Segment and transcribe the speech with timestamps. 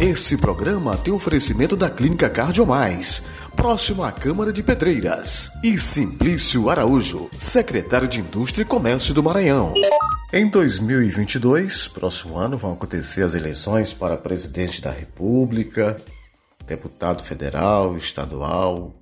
[0.00, 3.24] Esse programa tem oferecimento da Clínica Cardiomais,
[3.56, 9.74] próximo à Câmara de Pedreiras, e Simplício Araújo, secretário de Indústria e Comércio do Maranhão.
[10.32, 16.00] Em 2022, próximo ano, vão acontecer as eleições para presidente da República,
[16.64, 18.94] deputado federal, estadual,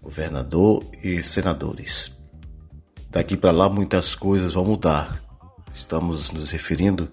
[0.00, 2.16] governador e senadores.
[3.10, 5.20] Daqui para lá muitas coisas vão mudar.
[5.74, 7.10] Estamos nos referindo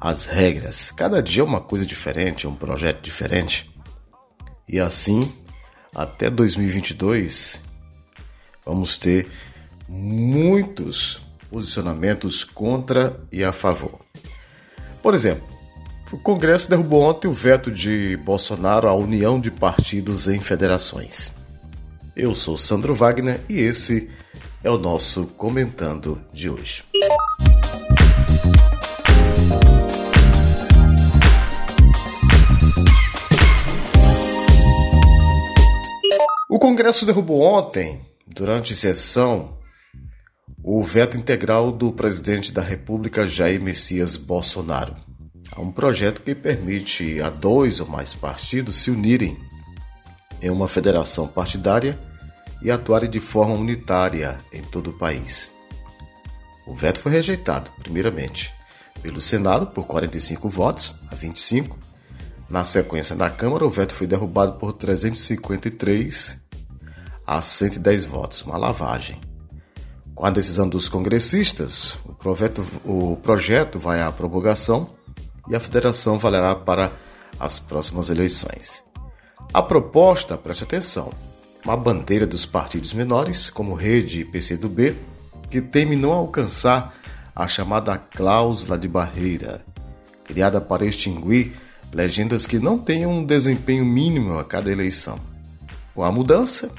[0.00, 0.90] às regras.
[0.90, 3.70] Cada dia é uma coisa diferente, é um projeto diferente.
[4.68, 5.32] E assim,
[5.94, 7.60] até 2022,
[8.64, 9.28] vamos ter
[9.88, 14.00] muitos posicionamentos contra e a favor.
[15.02, 15.46] Por exemplo,
[16.12, 21.32] o Congresso derrubou ontem o veto de Bolsonaro à união de partidos em federações.
[22.16, 24.08] Eu sou Sandro Wagner e esse
[24.62, 26.84] é o nosso comentando de hoje.
[36.64, 39.58] Congresso derrubou ontem, durante sessão,
[40.62, 44.96] o veto integral do presidente da República Jair Messias Bolsonaro.
[45.52, 49.38] Há um projeto que permite a dois ou mais partidos se unirem
[50.40, 51.98] em uma federação partidária
[52.62, 55.50] e atuarem de forma unitária em todo o país.
[56.66, 58.54] O veto foi rejeitado, primeiramente,
[59.02, 61.78] pelo Senado por 45 votos a 25.
[62.48, 66.42] Na sequência, na Câmara, o veto foi derrubado por 353
[67.26, 69.20] a 110 votos, uma lavagem.
[70.14, 74.90] Com a decisão dos congressistas, o projeto, o projeto vai à promulgação
[75.48, 76.92] e a federação valerá para
[77.38, 78.84] as próximas eleições.
[79.52, 81.12] A proposta, preste atenção,
[81.64, 84.94] uma bandeira dos partidos menores, como Rede e PCdoB,
[85.50, 86.94] que teme não alcançar
[87.34, 89.64] a chamada cláusula de barreira,
[90.24, 91.56] criada para extinguir
[91.92, 95.18] legendas que não tenham um desempenho mínimo a cada eleição.
[95.94, 96.72] Com a mudança,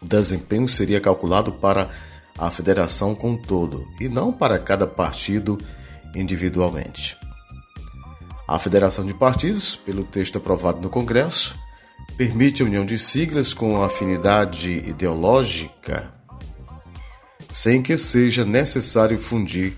[0.00, 1.90] o desempenho seria calculado para
[2.38, 5.58] a federação como um todo e não para cada partido
[6.14, 7.16] individualmente.
[8.46, 11.58] A federação de partidos, pelo texto aprovado no Congresso,
[12.16, 16.12] permite a união de siglas com afinidade ideológica,
[17.50, 19.76] sem que seja necessário fundir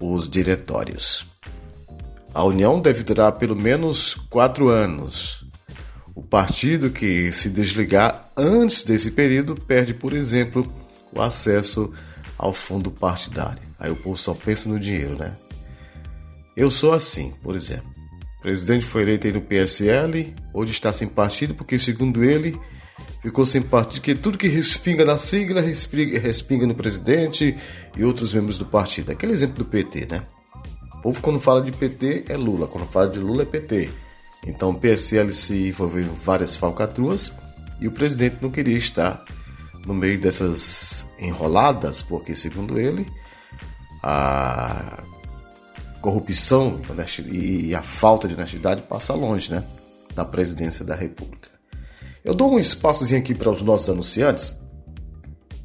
[0.00, 1.26] os diretórios.
[2.32, 5.44] A união deve durar pelo menos quatro anos.
[6.14, 10.70] O partido que se desligar antes desse período perde, por exemplo,
[11.12, 11.92] o acesso
[12.36, 13.62] ao fundo partidário.
[13.78, 15.36] Aí o povo só pensa no dinheiro, né?
[16.56, 17.88] Eu sou assim, por exemplo.
[18.38, 22.58] O presidente foi eleito aí no PSL, hoje está sem partido, porque, segundo ele,
[23.22, 27.56] ficou sem partido, que tudo que respinga na sigla respinga, respinga no presidente
[27.96, 29.12] e outros membros do partido.
[29.12, 30.22] Aquele exemplo do PT, né?
[30.94, 33.90] O povo, quando fala de PT, é Lula, quando fala de Lula, é PT.
[34.46, 37.32] Então, o PSL se envolveu em várias falcatruas
[37.80, 39.24] e o presidente não queria estar
[39.86, 43.06] no meio dessas enroladas, porque, segundo ele,
[44.02, 45.02] a
[46.00, 46.80] corrupção
[47.26, 49.64] e a falta de honestidade passa longe, né?
[50.14, 51.50] Da presidência da República.
[52.24, 54.54] Eu dou um espaçozinho aqui para os nossos anunciantes.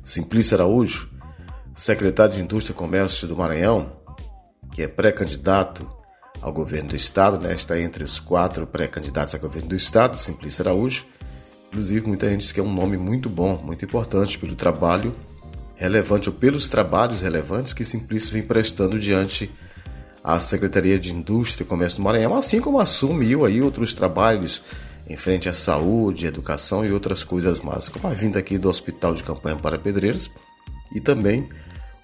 [0.03, 1.09] Simplício Araújo,
[1.73, 3.91] secretário de Indústria e Comércio do Maranhão,
[4.71, 5.89] que é pré-candidato
[6.41, 7.53] ao governo do estado, né?
[7.53, 11.05] Está entre os quatro pré-candidatos ao governo do estado, Simplício Araújo.
[11.69, 15.15] Inclusive, muita gente diz que é um nome muito bom, muito importante pelo trabalho
[15.75, 19.51] relevante ou pelos trabalhos relevantes que Simplício vem prestando diante
[20.23, 24.61] a Secretaria de Indústria e Comércio do Maranhão, assim como assumiu aí outros trabalhos
[25.07, 29.13] em frente à saúde, educação e outras coisas mais, como a vinda aqui do Hospital
[29.13, 30.31] de Campanha para Pedreiras
[30.93, 31.47] e também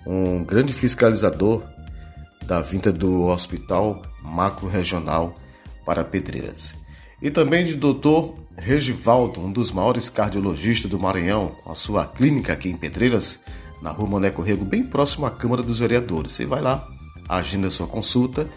[0.05, 1.63] um grande fiscalizador
[2.51, 5.33] da vinda do Hospital Macro Regional
[5.85, 6.75] para Pedreiras.
[7.21, 8.33] E também de Dr.
[8.57, 13.39] Regivaldo, um dos maiores cardiologistas do Maranhão, com a sua clínica aqui em Pedreiras,
[13.81, 16.33] na rua Maneco Rego, bem próximo à Câmara dos Vereadores.
[16.33, 16.85] Você vai lá,
[17.29, 18.49] agenda sua consulta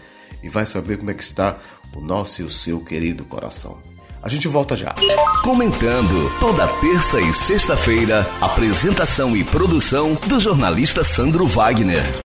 [0.43, 1.57] e vai saber como é que está
[1.95, 3.77] o nosso e o seu querido coração.
[4.21, 4.93] A gente volta já.
[5.41, 12.24] Comentando toda terça e sexta-feira, apresentação e produção do jornalista Sandro Wagner.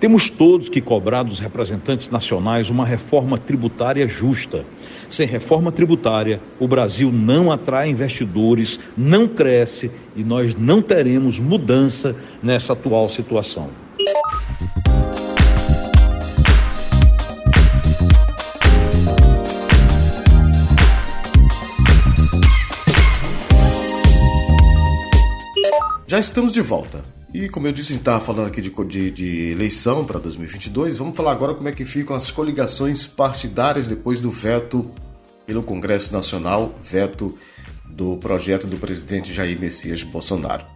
[0.00, 4.64] Temos todos que cobrar dos representantes nacionais uma reforma tributária justa.
[5.10, 12.16] Sem reforma tributária, o Brasil não atrai investidores, não cresce e nós não teremos mudança
[12.42, 13.68] nessa atual situação.
[26.06, 27.19] Já estamos de volta.
[27.32, 30.98] E como eu disse, a gente estava falando aqui de, de, de eleição para 2022.
[30.98, 34.90] Vamos falar agora como é que ficam as coligações partidárias depois do veto
[35.46, 37.38] pelo Congresso Nacional, veto
[37.84, 40.66] do projeto do presidente Jair Messias Bolsonaro.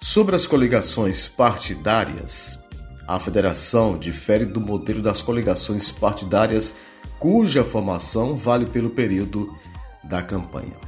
[0.00, 2.58] Sobre as coligações partidárias,
[3.06, 6.74] a federação difere do modelo das coligações partidárias
[7.18, 9.56] cuja formação vale pelo período
[10.02, 10.85] da campanha.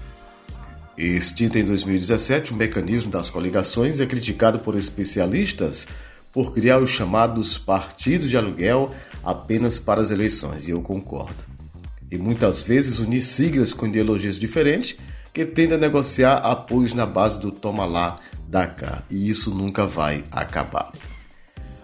[0.99, 5.87] Extinto em 2017, o mecanismo das coligações é criticado por especialistas
[6.33, 8.93] por criar os chamados partidos de aluguel
[9.23, 11.37] apenas para as eleições, e eu concordo.
[12.11, 14.97] E muitas vezes unir siglas com ideologias diferentes
[15.33, 18.17] que tendem a negociar apoios na base do toma lá,
[18.49, 20.91] da cá, e isso nunca vai acabar.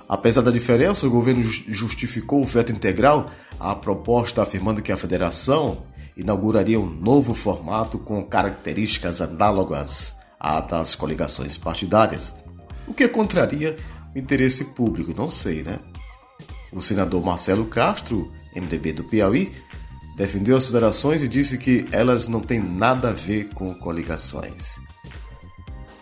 [0.08, 5.84] Apesar da diferença, o governo justificou o veto integral à proposta afirmando que a federação
[6.16, 12.34] inauguraria um novo formato com características análogas à das coligações partidárias,
[12.87, 13.76] o que contraria
[14.14, 15.78] o interesse público, não sei, né?
[16.72, 19.52] O senador Marcelo Castro, MDB do Piauí,
[20.16, 24.76] defendeu as federações e disse que elas não têm nada a ver com coligações.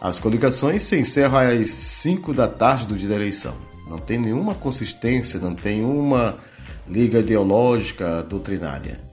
[0.00, 3.54] As coligações se encerram às 5 da tarde do dia da eleição.
[3.88, 6.38] Não tem nenhuma consistência, não tem uma
[6.88, 9.11] liga ideológica doutrinária.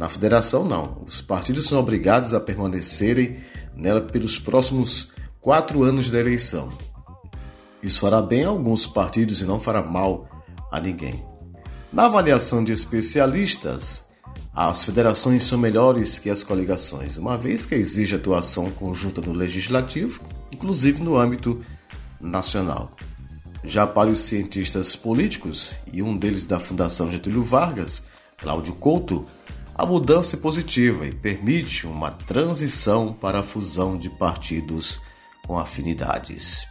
[0.00, 0.96] Na federação, não.
[1.06, 3.36] Os partidos são obrigados a permanecerem
[3.76, 5.10] nela pelos próximos
[5.42, 6.72] quatro anos da eleição.
[7.82, 10.26] Isso fará bem a alguns partidos e não fará mal
[10.72, 11.22] a ninguém.
[11.92, 14.06] Na avaliação de especialistas,
[14.54, 20.22] as federações são melhores que as coligações, uma vez que exige atuação conjunta no legislativo,
[20.50, 21.60] inclusive no âmbito
[22.18, 22.92] nacional.
[23.62, 28.04] Já para os cientistas políticos, e um deles da Fundação Getúlio Vargas,
[28.38, 29.26] Cláudio Couto,
[29.80, 35.00] a mudança é positiva e permite uma transição para a fusão de partidos
[35.46, 36.68] com afinidades.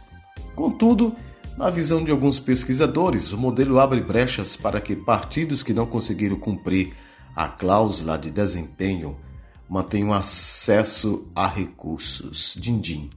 [0.54, 1.16] Contudo,
[1.58, 6.36] na visão de alguns pesquisadores, o modelo abre brechas para que partidos que não conseguiram
[6.36, 6.94] cumprir
[7.34, 9.18] a cláusula de desempenho
[9.68, 12.54] mantenham acesso a recursos.
[12.60, 13.10] Din-din.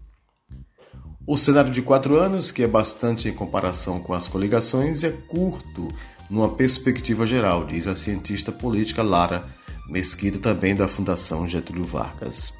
[1.28, 5.94] O cenário de quatro anos, que é bastante em comparação com as coligações, é curto
[6.32, 12.54] numa perspectiva geral, diz a cientista política Lara Mesquita também da Fundação Getúlio Vargas.